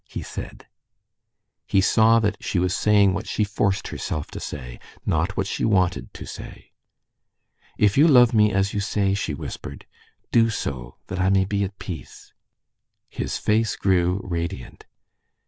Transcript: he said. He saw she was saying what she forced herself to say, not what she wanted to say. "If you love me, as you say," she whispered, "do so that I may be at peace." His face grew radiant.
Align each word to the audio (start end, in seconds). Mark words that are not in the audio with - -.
he 0.09 0.23
said. 0.23 0.65
He 1.67 1.79
saw 1.79 2.19
she 2.39 2.57
was 2.57 2.75
saying 2.75 3.13
what 3.13 3.27
she 3.27 3.43
forced 3.43 3.89
herself 3.89 4.31
to 4.31 4.39
say, 4.39 4.79
not 5.05 5.37
what 5.37 5.45
she 5.45 5.63
wanted 5.63 6.11
to 6.15 6.25
say. 6.25 6.71
"If 7.77 7.99
you 7.99 8.07
love 8.07 8.33
me, 8.33 8.51
as 8.51 8.73
you 8.73 8.79
say," 8.79 9.13
she 9.13 9.35
whispered, 9.35 9.85
"do 10.31 10.49
so 10.49 10.97
that 11.05 11.19
I 11.19 11.29
may 11.29 11.45
be 11.45 11.63
at 11.63 11.77
peace." 11.77 12.33
His 13.09 13.37
face 13.37 13.75
grew 13.75 14.19
radiant. 14.23 14.87